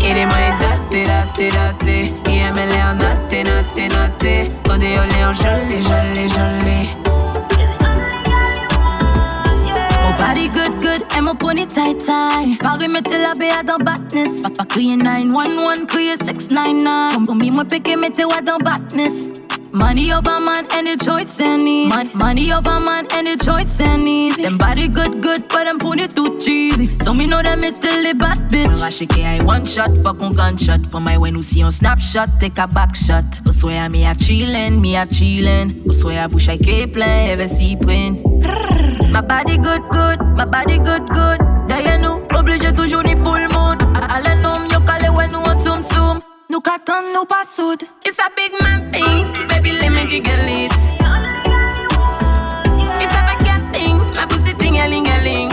Il 0.00 0.18
est 0.18 0.26
mai 0.26 0.52
daté, 0.60 1.04
daté, 1.04 1.48
daté. 1.50 2.08
Il 2.26 2.42
aime 2.42 2.68
les 2.68 2.82
en 2.82 2.96
daté, 2.96 3.42
daté, 3.42 3.88
daté. 3.88 4.48
On 4.70 4.76
dit 4.76 4.86
allez, 4.86 5.24
on 5.26 5.32
joli, 5.32 5.82
joli, 5.82 6.28
joli. 6.28 6.88
Body 10.18 10.48
good, 10.48 10.82
good, 10.82 11.02
and 11.16 11.26
my 11.26 11.34
pony 11.34 11.64
tight, 11.66 12.00
tight. 12.00 12.58
Paris 12.58 12.88
me 12.88 13.00
till 13.02 13.24
I 13.24 13.32
be 13.38 13.52
à 13.56 13.62
dans 13.62 13.78
badness. 13.78 14.42
Papa 14.42 14.64
crier 14.64 14.96
911, 14.96 15.86
crier 15.86 16.16
699. 16.16 17.14
Comme 17.14 17.26
pour 17.26 17.36
me, 17.36 17.50
moi, 17.50 17.64
piquer 17.64 17.94
me 17.96 18.10
till 18.10 18.26
à 18.36 18.40
dans 18.40 18.58
badness. 18.58 19.37
Money 19.78 20.12
over 20.12 20.40
man, 20.40 20.66
any 20.72 20.96
choice 20.96 21.38
any. 21.40 21.88
Mon- 21.88 22.10
Money 22.16 22.52
over 22.52 22.80
man, 22.80 23.06
any 23.12 23.36
choice 23.36 23.78
any. 23.80 24.30
Them 24.32 24.58
body 24.58 24.88
good, 24.88 25.22
good, 25.22 25.48
but 25.48 25.64
them 25.64 25.78
pony 25.78 26.06
too 26.06 26.36
cheesy. 26.38 26.86
So 27.04 27.14
me 27.14 27.26
know 27.26 27.42
them 27.42 27.62
is 27.64 27.76
still 27.76 28.02
the 28.02 28.14
bad 28.14 28.50
bitch. 28.50 28.66
On 28.66 28.74
va 28.74 28.90
shaker 28.90 29.22
I 29.22 29.40
one 29.42 29.64
shot, 29.64 29.90
fuck 30.02 30.20
on 30.20 30.34
gunshot. 30.34 30.86
For 30.86 31.00
my 31.00 31.16
when 31.16 31.34
you 31.36 31.42
see 31.42 31.62
on 31.62 31.72
snapshot, 31.72 32.28
take 32.40 32.58
a 32.58 32.66
back 32.66 32.94
shot. 32.96 33.24
I 33.46 33.50
swear 33.52 33.88
me 33.88 34.04
a 34.04 34.14
chillin', 34.14 34.80
me 34.80 34.96
a 34.96 35.06
chillin'. 35.06 35.82
Au 35.86 35.92
soya 35.92 36.28
bouche 36.28 36.48
I 36.50 36.58
keep 36.58 36.94
plein, 36.94 37.30
ever 37.30 37.48
see 37.48 37.76
print. 37.76 38.20
My 39.10 39.22
body 39.22 39.56
good, 39.56 39.82
good, 39.90 40.20
my 40.36 40.44
body 40.44 40.78
good, 40.78 41.08
good. 41.08 41.38
Derrière 41.66 41.98
nous, 41.98 42.20
obligé 42.38 42.72
toujours 42.74 43.02
ni 43.04 43.16
full 43.16 43.48
moon. 43.48 43.78
Allez, 44.10 44.34
nom, 44.42 44.66
yo 44.70 44.80
calé, 44.80 45.08
ouais, 45.08 45.26
nous 45.32 45.38
on 45.38 45.58
soum 45.58 45.82
soum. 45.82 46.20
Nous 46.50 46.60
qu'attend, 46.60 47.02
nous 47.12 47.26
pas 47.26 47.44
soude. 47.46 47.82
It's 48.06 48.18
a 48.18 48.30
big 48.34 48.52
man 48.62 48.90
thing, 48.90 49.46
baby 49.48 49.72
let 49.72 49.90
me 49.92 50.06
jiggle 50.06 50.32
it. 50.46 50.72
It's 53.02 53.12
a 53.12 53.20
backyard 53.28 53.74
thing, 53.74 53.98
my 54.16 54.24
pussy 54.26 54.54
thing, 54.54 54.78
a 54.78 54.88
ling 54.88 55.06
a 55.06 55.18
ling. 55.24 55.50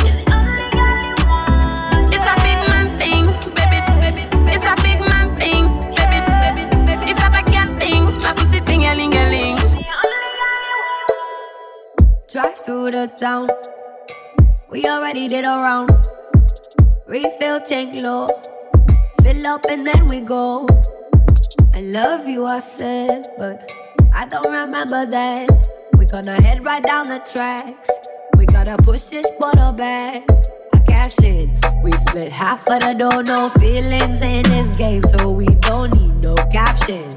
It's 2.13 2.25
a 2.25 2.35
big 2.45 2.59
man 2.69 2.97
thing, 2.97 3.25
baby, 3.55 3.81
baby. 3.99 4.23
It's 4.53 4.63
a 4.65 4.73
big 4.83 5.01
man 5.09 5.35
thing, 5.35 5.67
baby, 5.97 6.21
baby. 6.31 6.63
It's 7.11 7.19
a 7.19 7.29
backyard 7.29 7.77
thing, 7.77 8.05
my 8.21 8.31
pussy 8.33 8.61
thing, 8.61 8.85
a 8.85 8.95
ling 8.95 9.13
a 9.15 9.25
ling. 9.29 9.57
Drive 12.31 12.57
through 12.59 12.87
the 12.91 13.11
town. 13.19 13.47
We 14.71 14.85
already 14.85 15.27
did 15.27 15.43
a 15.43 15.57
round. 15.57 15.91
Refill 17.05 17.59
tank 17.59 18.01
low. 18.01 18.27
Fill 19.25 19.47
up 19.47 19.65
and 19.71 19.87
then 19.87 20.05
we 20.05 20.21
go. 20.21 20.67
I 21.73 21.81
love 21.81 22.27
you, 22.27 22.45
I 22.45 22.59
said, 22.59 23.25
but 23.39 23.71
I 24.13 24.27
don't 24.27 24.45
remember 24.45 25.07
that. 25.07 25.49
We 25.97 26.05
gonna 26.05 26.39
head 26.43 26.63
right 26.63 26.83
down 26.83 27.07
the 27.07 27.17
tracks. 27.17 27.89
We 28.37 28.45
gotta 28.45 28.77
push 28.83 29.05
this 29.05 29.25
bottle 29.39 29.73
back. 29.73 30.29
I 30.73 30.79
cash 30.87 31.17
in. 31.23 31.59
We 31.83 31.91
split 31.93 32.33
half 32.33 32.69
of 32.69 32.81
the 32.81 32.93
dough, 32.93 33.21
no 33.21 33.49
feelings 33.57 34.21
in 34.21 34.43
this 34.43 34.77
game, 34.77 35.01
so 35.17 35.31
we 35.31 35.47
don't 35.47 35.91
need 35.95 36.21
no 36.21 36.35
caption. 36.51 37.09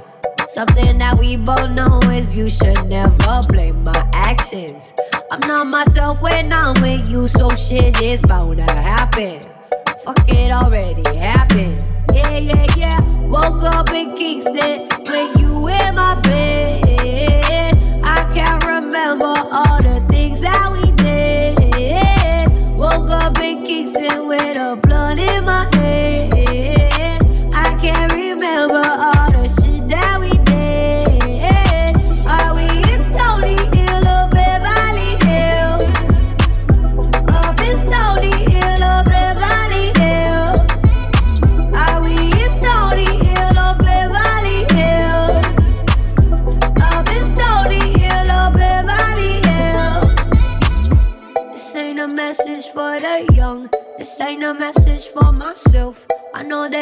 Something 0.49 0.97
that 0.97 1.19
we 1.19 1.37
both 1.37 1.71
know 1.73 2.01
is 2.05 2.35
you 2.35 2.49
should 2.49 2.87
never 2.87 3.41
blame 3.51 3.85
my 3.85 4.11
actions. 4.15 4.95
I'm 5.31 5.41
not 5.41 5.67
myself 5.67 6.23
when 6.23 6.55
I'm 6.55 6.73
with 6.81 7.11
you, 7.11 7.29
so 7.29 7.51
shit 7.51 8.01
is 8.01 8.23
bound 8.23 8.57
to 8.57 8.63
happen. 8.63 9.41
Fuck 10.03 10.25
it 10.29 10.51
already 10.51 11.05
happened. 11.15 11.85
Yeah, 12.19 12.39
yeah, 12.39 12.67
yeah. 12.77 13.09
Woke 13.29 13.63
up 13.63 13.91
in 13.91 14.13
Kingston 14.15 14.89
with 15.07 15.39
you 15.39 15.69
in 15.69 15.95
my 15.95 16.21
bed. 16.23 16.88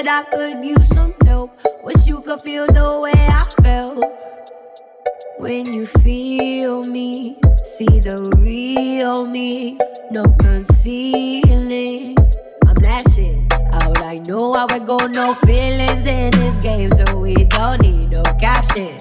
I 0.08 0.20
I 0.20 0.22
could 0.22 0.64
use 0.64 0.86
some 0.88 1.12
help. 1.26 1.50
Wish 1.82 2.06
you 2.06 2.20
could 2.20 2.40
feel 2.42 2.66
the 2.68 3.00
way 3.00 3.12
I 3.12 3.42
felt. 3.62 4.04
When 5.40 5.66
you 5.66 5.84
feel 5.86 6.84
me, 6.84 7.38
see 7.64 7.98
the 7.98 8.14
real 8.38 9.26
me. 9.26 9.78
no 10.12 10.22
concealing. 10.38 12.16
I'm 12.66 12.76
lashing 12.84 13.48
out. 13.72 14.00
I 14.02 14.22
know 14.28 14.52
I 14.52 14.78
go, 14.78 14.96
no 15.08 15.34
feelings 15.34 16.06
in 16.06 16.30
this 16.38 16.54
game, 16.62 16.92
so 16.92 17.18
we 17.18 17.34
don't 17.34 17.82
need 17.82 18.10
no 18.10 18.22
caption. 18.38 18.96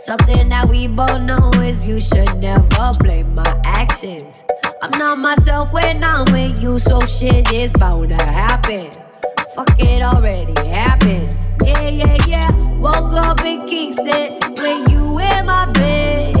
Something 0.00 0.50
that 0.50 0.66
we 0.68 0.86
both 0.86 1.22
know 1.22 1.50
is 1.62 1.86
you 1.86 1.98
should 1.98 2.36
never 2.36 2.92
blame 3.00 3.34
my 3.34 3.60
actions. 3.64 4.44
I'm 4.82 4.90
not 4.98 5.16
myself 5.16 5.72
when 5.72 6.04
I'm 6.04 6.30
with 6.30 6.60
you, 6.60 6.78
so 6.80 7.00
shit 7.00 7.50
is 7.54 7.72
bound 7.72 8.10
to 8.10 8.22
happen. 8.22 8.90
Fuck 9.54 9.68
it 9.80 10.00
already 10.00 10.54
happened. 10.66 11.36
Yeah, 11.62 11.88
yeah, 11.88 12.16
yeah. 12.26 12.78
Woke 12.78 13.12
up 13.12 13.44
in 13.44 13.66
Kingston 13.66 14.38
with 14.56 14.90
you 14.90 15.18
in 15.18 15.44
my 15.44 15.70
bed. 15.72 16.31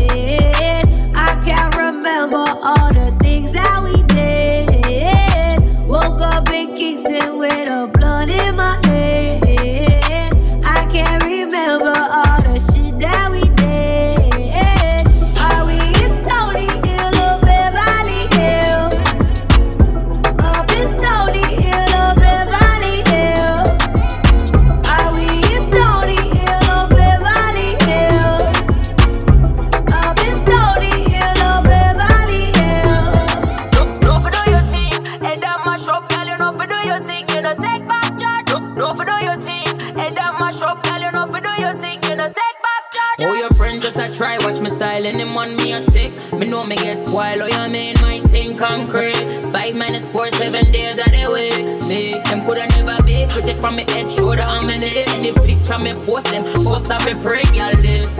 Up 56.90 57.06
a 57.06 57.14
pray, 57.14 57.42
girl, 57.52 57.74
this. 57.76 58.16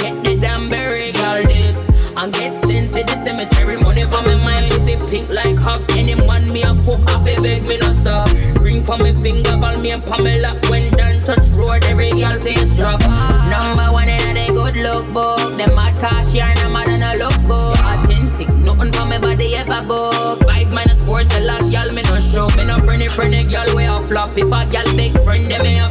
Get 0.00 0.22
the 0.22 0.36
damn 0.36 0.68
berry, 0.68 1.12
girl, 1.12 1.42
this. 1.44 1.90
And 2.16 2.32
get 2.32 2.64
sent 2.64 2.94
to 2.94 3.04
the 3.04 3.12
cemetery, 3.24 3.76
money 3.76 4.04
for 4.04 4.22
my 4.22 4.36
mind, 4.36 4.72
it 4.72 5.10
pink 5.10 5.28
like 5.28 5.58
hop. 5.58 5.78
Any 5.90 6.14
man 6.14 6.50
me 6.50 6.62
a 6.62 6.74
fuck, 6.76 7.00
off 7.14 7.26
it 7.26 7.42
beg 7.42 7.68
me 7.68 7.76
no 7.78 7.92
stop. 7.92 8.32
Ring 8.60 8.82
for 8.84 8.96
me 8.96 9.12
finger, 9.22 9.56
ball 9.56 9.76
me 9.76 9.90
and 9.90 10.04
Pamela. 10.04 10.48
When 10.70 10.90
done 10.92 11.24
touch 11.24 11.48
road, 11.50 11.84
every 11.84 12.10
girl 12.10 12.40
face 12.40 12.74
drop. 12.74 13.00
Number 13.00 13.92
one 13.92 14.08
in 14.08 14.36
a 14.36 14.48
good 14.48 14.76
look 14.76 15.06
book. 15.12 15.58
Them 15.58 15.74
mad 15.74 16.00
cash 16.00 16.32
here, 16.32 16.44
and 16.44 16.58
I'm 16.60 16.72
than 16.84 17.02
a 17.02 17.18
look 17.20 17.36
good. 17.46 17.76
Authentic, 17.84 18.48
nothing 18.64 18.92
for 18.92 19.04
me 19.04 19.18
body 19.18 19.54
ever 19.56 19.82
book. 19.86 20.42
Five 20.44 20.72
minus 20.72 21.02
four 21.02 21.22
the 21.24 21.40
lock, 21.40 21.62
y'all 21.68 21.92
me 21.94 22.02
no 22.08 22.18
show. 22.18 22.48
Me 22.56 22.64
no 22.64 22.78
friendly, 22.80 23.08
friendly 23.08 23.44
girl 23.44 23.68
way 23.74 23.86
a 23.86 24.00
flop. 24.00 24.36
If 24.38 24.46
a 24.46 24.66
girl 24.66 24.96
big 24.96 25.12
friend, 25.22 25.48
me 25.48 25.74
have 25.74 25.85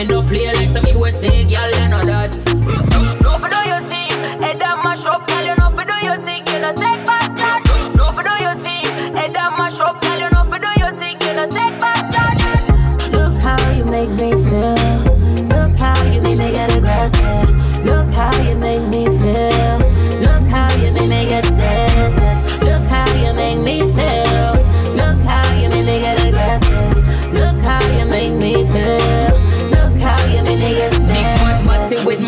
Me 0.00 0.06
no 0.06 0.22
play 0.22 0.46
like 0.46 0.70
some 0.70 0.89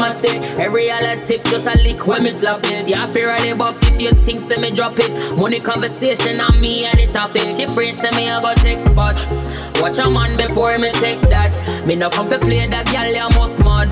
body 0.03 0.19
senseless. 0.19 0.51
with. 0.51 0.59
Every 0.59 0.91
other 0.91 1.21
tip 1.23 1.45
just 1.45 1.67
a 1.67 1.75
lick 1.79 2.07
when 2.07 2.23
me 2.23 2.31
slap 2.31 2.65
it. 2.65 2.89
Yeah, 2.89 3.05
fear 3.07 3.35
of 3.35 3.43
the 3.43 3.55
bop 3.55 3.77
if 3.83 4.01
you 4.01 4.11
think 4.23 4.41
say 4.41 4.57
me 4.57 4.71
drop 4.71 4.99
it. 4.99 5.37
Money 5.37 5.61
conversation 5.61 6.41
on 6.41 6.61
me 6.61 6.87
at 6.87 6.97
the 6.97 7.07
topic. 7.07 7.55
She 7.57 7.65
afraid 7.65 7.99
say 7.99 8.11
me 8.17 8.31
I 8.31 8.41
go 8.41 8.55
take 8.55 8.81
spot. 8.81 9.17
Watch 9.81 9.99
a 9.99 10.09
man 10.11 10.37
before 10.37 10.79
me 10.79 10.91
take 10.93 11.21
that. 11.31 11.87
Me 11.87 11.95
no 11.95 12.11
come 12.11 12.29
for 12.29 12.39
play 12.39 12.67
that 12.67 12.87
girl 12.91 13.11
you 13.11 13.29
must 13.39 13.59
mad. 13.61 13.91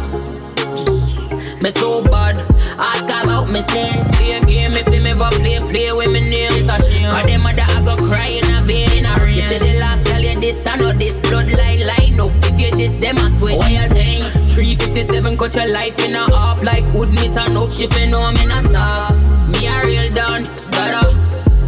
Me 1.63 1.71
too 1.73 2.03
bad. 2.11 2.37
Ask 2.79 3.05
about 3.05 3.49
me 3.49 3.63
sense. 3.63 4.05
Play 4.17 4.33
a 4.33 4.45
game 4.45 4.73
if 4.73 4.87
them 4.87 5.07
ever 5.07 5.29
play, 5.37 5.59
play 5.61 5.93
with 5.93 6.11
me 6.11 6.21
name. 6.21 6.53
It's 6.53 6.69
a 6.69 6.79
shame. 6.91 7.11
Cause 7.11 7.27
them 7.27 7.43
mother 7.43 7.67
I 7.69 7.83
go 7.85 7.97
cry 7.97 8.29
in 8.29 8.51
a 8.55 8.63
vein 8.65 8.91
in 8.97 9.07
a 9.07 9.17
rain. 9.19 9.37
You 9.37 9.43
say 9.43 9.59
the 9.59 9.79
last 9.79 10.07
girl 10.07 10.21
you 10.21 10.41
this 10.41 10.67
I 10.67 10.77
know 10.77 10.93
this 10.93 11.21
bloodline 11.21 11.87
line 11.87 12.21
up. 12.21 12.33
If 12.45 12.59
you 12.59 12.71
this 12.71 12.93
them 13.05 13.19
I 13.19 13.29
switch. 13.39 13.57
What 13.59 13.71
you 13.71 13.89
think? 13.89 14.50
357 14.61 15.39
cut 15.39 15.55
your 15.57 15.69
life 15.69 15.99
in 16.05 16.15
a 16.15 16.37
half 16.37 16.63
like 16.63 16.85
wood 16.93 17.11
meat 17.13 17.35
and 17.35 17.57
up. 17.57 17.71
She 17.71 17.87
fi 17.87 18.05
know 18.05 18.31
me 18.33 18.45
not 18.45 18.63
soft. 18.65 19.17
Me 19.49 19.67
a 19.67 19.87
real 19.87 20.13
down, 20.13 20.45
gotta. 20.71 21.17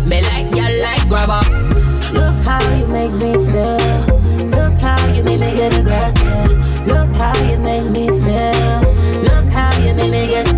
Me 0.04 0.20
like 0.20 0.52
girl 0.52 0.74
like 0.82 1.08
grabber. 1.08 1.40
Look 2.12 2.36
how 2.44 2.60
you 2.76 2.86
make 2.88 3.12
me 3.12 3.32
feel. 3.48 3.78
Look 4.52 4.78
how 4.78 5.08
you 5.08 5.22
make 5.24 5.40
me 5.40 5.56
get 5.56 5.78
aggressive. 5.78 6.86
Look 6.86 7.10
how 7.16 7.34
you 7.42 7.56
make 7.56 7.88
me 7.96 8.08
feel. 8.08 9.22
Look 9.22 9.48
how 9.48 9.72
you 9.80 9.94
make 9.94 10.12
me 10.12 10.28
get 10.28 10.51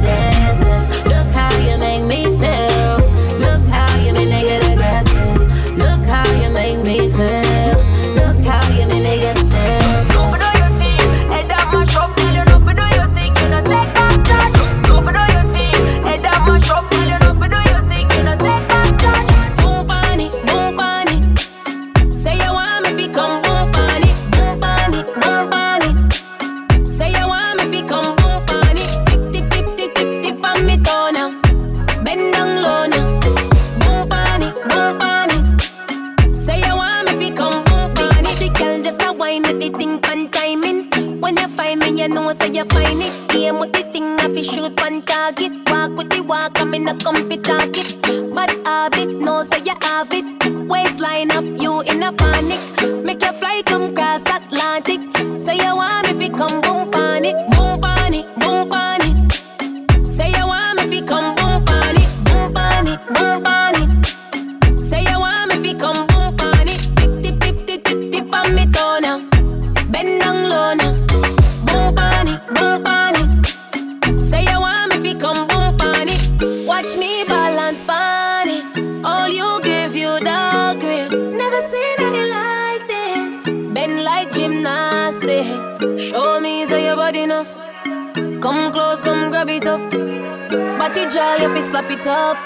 slap 91.75 91.91
it 91.91 92.07
up. 92.07 92.37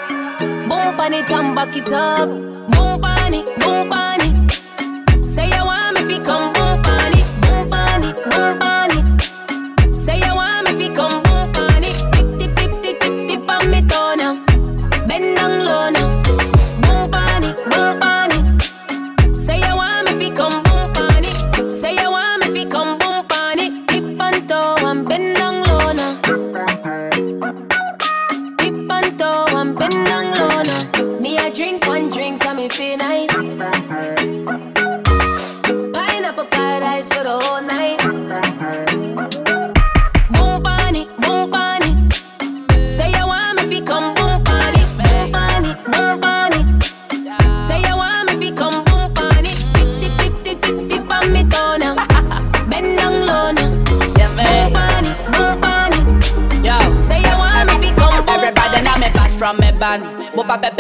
Boom 0.41 1.01
on 1.01 1.13
it 1.13 1.31
and 1.31 1.55
back 1.55 1.77
it 1.77 1.93
up. 1.93 2.38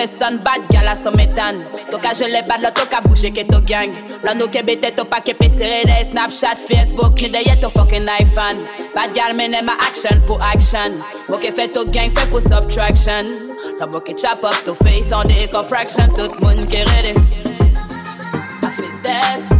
Son 0.06 0.38
bad 0.44 0.68
gal 0.68 0.88
a 0.88 0.94
son 0.96 1.14
metan 1.16 1.64
To 1.90 1.98
ka 1.98 2.12
jele 2.12 2.46
bad 2.46 2.61
lo 2.61 2.70
to 2.70 2.84
ka 2.87 3.00
bouge 3.00 3.32
ke 3.32 3.48
to 3.48 3.61
gang? 3.61 3.92
La 4.22 4.34
nou 4.34 4.48
ke 4.48 4.62
bete 4.62 4.94
to 4.94 5.04
pa 5.04 5.20
ke 5.20 5.32
pesere 5.32 5.87
de 5.88 5.96
Snapchat, 6.04 6.58
Facebook 6.58 7.16
Ni 7.20 7.28
de 7.28 7.56
to 7.61 7.70
fucking 7.70 8.04
iPhone. 8.04 8.66
Bad 8.94 9.14
gal 9.14 9.34
mene 9.34 9.64
ma 9.64 9.72
action 9.80 10.20
pour 10.26 10.42
action. 10.42 11.00
Mo 11.28 11.38
fe 11.38 11.66
to 11.68 11.84
gang? 11.92 12.14
Fe 12.14 12.26
pour 12.30 12.42
subtraction. 12.42 13.24
La 13.80 13.87
mo 13.87 14.00
chop 14.00 14.44
up 14.44 14.54
to 14.64 14.74
face 14.84 15.12
on 15.12 15.24
the 15.24 15.64
fraction. 15.68 16.11
Tout 16.11 16.34
moun 16.40 16.66
ke 16.68 16.84
ready. 16.92 17.14
I 18.62 18.70
feel 18.76 19.02
dead 19.02 19.58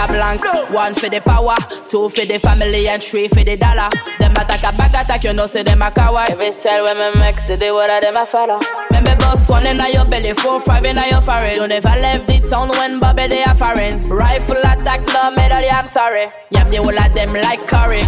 a 0.00 0.06
blank. 0.08 0.40
One 0.72 0.94
for 0.94 1.08
the 1.08 1.20
power, 1.20 1.56
two 1.84 2.08
for 2.08 2.24
the 2.24 2.38
family, 2.38 2.88
and 2.88 3.02
three 3.02 3.28
for 3.28 3.44
the 3.44 3.56
dollar. 3.56 3.90
Them 4.18 4.32
attack 4.32 4.64
a 4.64 4.72
back 4.76 4.94
attack, 4.96 5.24
you 5.24 5.32
know, 5.32 5.46
say 5.46 5.62
them 5.62 5.82
a 5.82 5.90
coward. 5.90 6.30
Every 6.30 6.52
style 6.52 6.84
when 6.84 6.96
me 6.96 7.20
make, 7.20 7.38
say 7.40 7.56
they 7.56 7.72
what 7.72 7.88
them 7.88 8.16
a 8.16 8.24
follow. 8.26 8.60
Remember 8.90 9.16
boss 9.20 9.48
one 9.48 9.66
in 9.66 9.78
your 9.92 10.04
belly, 10.06 10.32
four 10.32 10.60
five 10.60 10.84
in 10.84 10.96
your 10.96 11.20
forehead. 11.20 11.56
You 11.56 11.66
never 11.68 11.88
left 11.88 12.26
the 12.26 12.40
town 12.40 12.68
when 12.70 13.00
Bobby 13.00 13.28
they 13.28 13.42
are 13.44 13.54
foreign. 13.54 14.08
Rifle 14.08 14.62
attack, 14.64 15.00
no 15.12 15.34
medal, 15.36 15.60
yeah, 15.60 15.80
I'm 15.80 15.88
sorry. 15.88 16.32
Yam 16.50 16.68
the 16.68 16.76
whole 16.76 16.98
of 16.98 17.14
them 17.14 17.32
like 17.34 17.60
curry. 17.68 18.02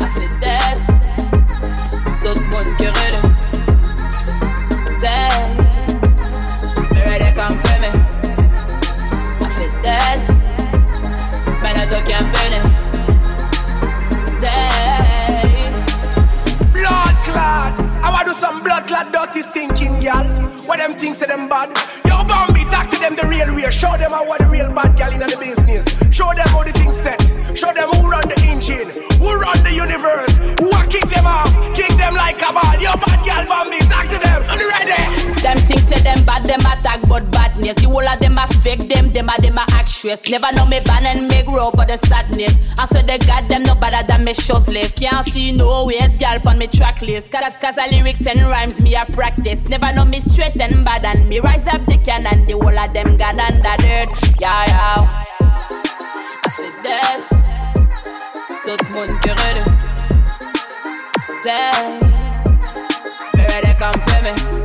I 0.00 0.08
feel 0.12 0.40
dead. 0.40 0.76
Tout 2.20 2.34
le 2.34 2.40
monde 2.50 2.72
clot 19.04 19.32
dirty 19.32 19.42
stinking 19.42 20.00
gal. 20.00 20.24
What 20.66 20.78
them 20.78 20.94
things 20.98 21.18
to 21.18 21.26
them 21.26 21.48
bad? 21.48 21.70
Yo, 22.06 22.24
Bambi, 22.24 22.64
talk 22.64 22.90
to 22.90 22.98
them 22.98 23.16
the 23.16 23.26
real 23.26 23.54
way. 23.54 23.70
Show 23.70 23.96
them 23.96 24.12
how 24.12 24.26
what 24.26 24.40
the 24.40 24.46
real 24.46 24.72
bad 24.72 24.96
gal 24.96 25.12
in 25.12 25.18
the 25.18 25.26
business. 25.26 25.84
Show 26.14 26.32
them 26.34 26.46
how 26.48 26.62
the 26.62 26.72
things 26.72 26.96
set. 26.96 27.20
Show 27.56 27.72
them 27.72 27.88
who 27.90 28.06
run 28.06 28.26
the 28.28 28.38
engine, 28.46 28.88
who 29.18 29.30
run 29.36 29.58
the 29.62 29.72
universe, 29.72 30.54
who 30.58 30.70
kick 30.90 31.08
them 31.10 31.26
off, 31.26 31.50
kick 31.74 31.90
them 31.96 32.14
like 32.14 32.40
a 32.42 32.52
ball. 32.52 32.76
Yo, 32.80 32.92
bad 33.02 33.20
gal, 33.24 33.44
Bambi, 33.46 33.73
say 35.94 36.02
them 36.02 36.24
bad, 36.24 36.44
them 36.44 36.60
attack 36.60 37.00
but 37.08 37.30
badness. 37.30 37.74
The 37.74 37.88
whole 37.88 38.06
of 38.06 38.18
them 38.18 38.38
a 38.38 38.46
fake, 38.62 38.88
them, 38.88 39.12
them 39.12 39.28
a 39.28 39.36
them 39.40 39.58
a 39.58 39.64
actress. 39.72 40.28
Never 40.28 40.52
know 40.52 40.66
me 40.66 40.80
ban 40.80 41.06
and 41.06 41.28
me 41.28 41.42
grow 41.42 41.70
for 41.70 41.84
the 41.84 41.96
sadness. 41.96 42.70
I 42.78 42.86
swear 42.86 43.02
they 43.02 43.18
got 43.18 43.48
them 43.48 43.62
no 43.62 43.74
better 43.74 44.06
than 44.06 44.24
me 44.24 44.34
shoutless. 44.34 44.98
Can't 44.98 45.26
see 45.28 45.52
no 45.52 45.86
ways, 45.86 46.16
gal, 46.16 46.40
on 46.46 46.58
me 46.58 46.66
track 46.66 47.02
list. 47.02 47.32
Cause, 47.32 47.54
cause 47.60 47.76
the 47.76 47.86
lyrics 47.90 48.26
and 48.26 48.40
rhymes 48.42 48.80
me 48.80 48.94
a 48.94 49.04
practice. 49.06 49.62
Never 49.68 49.92
know 49.92 50.04
me 50.04 50.20
straight 50.20 50.60
and 50.60 50.84
bad 50.84 51.04
and 51.04 51.28
me 51.28 51.40
rise 51.40 51.66
up 51.66 51.84
the 51.86 51.98
can 51.98 52.26
and 52.26 52.46
the 52.48 52.52
whole 52.52 52.78
of 52.78 52.92
them 52.92 53.16
gone 53.16 53.40
under 53.40 53.76
dirt. 53.82 54.08
Yeah, 54.40 54.64
yeah. 54.66 55.08
I 56.44 56.50
feel 56.56 56.72
dead. 56.82 57.20
Tout 58.64 58.80
le 58.80 58.88
monde 58.94 59.14
qui 59.20 59.30
ready. 59.30 59.64
Dead. 61.44 62.02
Me 63.36 63.44
ready 63.46 63.74
come 63.78 64.00
for. 64.00 64.63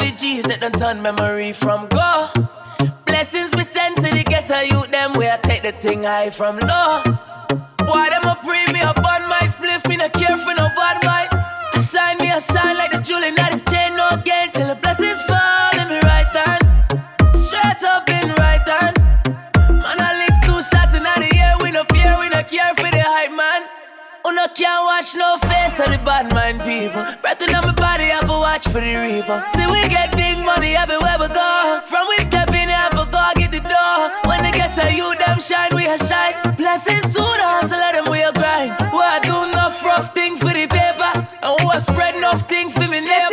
In 0.00 0.10
the 0.10 0.16
G's 0.16 0.44
that 0.44 0.60
done 0.60 0.72
turn 0.72 1.02
memory 1.02 1.52
from 1.52 1.86
go. 1.88 2.28
Blessings 3.06 3.50
we 3.54 3.64
send 3.64 3.96
to 3.96 4.08
the 4.14 4.24
ghetto 4.24 4.60
youth, 4.60 4.90
them 4.90 5.12
where 5.14 5.32
I 5.32 5.38
take 5.38 5.62
the 5.62 5.72
thing 5.72 6.04
high 6.04 6.30
from 6.30 6.58
low. 6.58 7.02
Boy, 7.86 8.06
them 8.10 8.24
a 8.26 8.34
pre 8.42 8.66
me 8.72 8.80
up 8.80 8.98
on 8.98 9.22
my 9.28 9.44
spliff, 9.46 9.86
me 9.88 9.96
no 9.96 10.08
care 10.10 10.36
for 10.38 10.54
no 10.54 10.68
bad 10.76 11.02
mind. 11.06 11.28
I 11.32 11.80
shine 11.80 12.18
me, 12.18 12.30
I 12.30 12.38
shine 12.38 12.76
like 12.76 12.92
the 12.92 13.00
jewel 13.00 13.22
in 13.22 13.34
the 13.34 13.62
chain, 13.70 13.96
no 13.96 14.20
gain 14.22 14.50
till 14.52 14.68
the 14.68 14.76
blessings 14.76 15.20
fall 15.22 15.74
in 15.80 15.88
me 15.88 15.98
right 16.04 16.30
hand. 16.30 16.62
Straight 17.34 17.82
up 17.86 18.06
in 18.10 18.28
right 18.38 18.66
hand. 18.66 18.96
Man, 19.82 19.98
I 19.98 20.10
lick 20.20 20.34
two 20.44 20.60
shots 20.62 20.94
in 20.94 21.02
the 21.02 21.30
air, 21.38 21.56
we 21.62 21.70
no 21.70 21.84
fear, 21.90 22.16
we 22.20 22.28
no 22.28 22.42
care 22.42 22.74
for 22.76 22.90
the 22.90 23.02
hype 23.02 23.34
man. 23.34 23.66
Who 24.24 24.34
no 24.34 24.46
can't 24.52 24.84
watch 24.84 25.14
no 25.16 25.38
face 25.48 25.80
of 25.80 25.88
the 25.90 25.98
bad 26.04 26.30
mind 26.34 26.60
people. 26.60 27.02
Breath 27.22 27.40
in 27.40 27.52
my 27.52 27.72
body, 27.72 28.12
I 28.12 28.20
to 28.20 28.27
for 28.68 28.80
the 28.80 28.94
reaper. 28.96 29.44
See, 29.56 29.66
we 29.66 29.80
get 29.88 30.12
big 30.16 30.38
money 30.44 30.76
everywhere 30.76 31.16
we 31.18 31.28
go. 31.28 31.80
From 31.86 32.06
we 32.08 32.16
step 32.18 32.50
in, 32.50 32.68
I 32.68 32.88
for 32.92 33.08
go 33.08 33.22
get 33.36 33.50
the 33.50 33.64
door. 33.64 34.12
When 34.28 34.42
they 34.44 34.52
get 34.52 34.74
to 34.76 34.92
you, 34.92 35.08
them 35.16 35.40
shine, 35.40 35.72
we 35.74 35.86
a 35.86 35.96
shine. 35.96 36.36
Blessings 36.56 37.14
to 37.16 37.24
the 37.24 37.46
hustle, 37.48 37.78
let 37.78 37.96
them 37.96 38.06
we 38.12 38.20
a 38.20 38.32
grind. 38.32 38.76
We 38.92 39.00
a 39.00 39.20
do 39.24 39.48
enough 39.48 39.82
rough 39.84 40.12
thing 40.12 40.36
for 40.36 40.52
the 40.52 40.66
paper. 40.68 41.12
And 41.42 41.56
we 41.64 41.70
a 41.72 41.80
spread 41.80 42.16
enough 42.16 42.42
thing 42.42 42.68
for 42.68 42.86
me 42.86 43.00
neighbors. 43.00 43.27